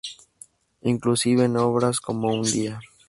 Inclusive, 0.81 1.43
en 1.45 1.57
obras 1.57 1.99
como 1.99 2.29
"Un 2.33 2.41
día... 2.41 2.81